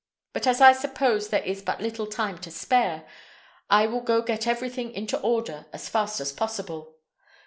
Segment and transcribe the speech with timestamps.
[0.33, 3.07] But, as I suppose there is but little time to spare,
[3.69, 6.95] I will go get everything into order as fast as possible.